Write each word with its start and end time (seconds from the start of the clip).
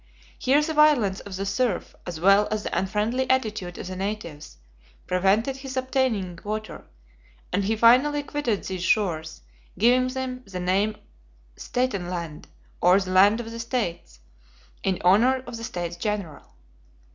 Here 0.39 0.63
the 0.63 0.73
violence 0.73 1.19
of 1.19 1.35
the 1.35 1.45
surf, 1.45 1.95
as 2.07 2.19
well 2.19 2.47
as 2.49 2.63
the 2.63 2.75
unfriendly 2.75 3.29
attitude 3.29 3.77
of 3.77 3.85
the 3.85 3.95
natives, 3.95 4.57
prevented 5.05 5.57
his 5.57 5.77
obtaining 5.77 6.39
water, 6.43 6.85
and 7.53 7.65
he 7.65 7.75
finally 7.75 8.23
quitted 8.23 8.63
these 8.63 8.83
shores, 8.83 9.43
giving 9.77 10.07
them 10.07 10.41
the 10.47 10.59
name 10.59 10.97
Staten 11.55 12.09
land 12.09 12.47
or 12.81 12.99
the 12.99 13.11
Land 13.11 13.39
of 13.41 13.51
the 13.51 13.59
States, 13.59 14.21
in 14.81 14.99
honor 15.05 15.43
of 15.45 15.57
the 15.57 15.63
States 15.63 15.97
General. 15.97 16.51